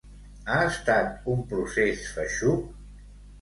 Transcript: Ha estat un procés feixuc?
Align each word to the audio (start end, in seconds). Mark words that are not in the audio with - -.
Ha 0.53 0.61
estat 0.69 1.29
un 1.33 1.43
procés 1.51 2.01
feixuc? 2.17 2.65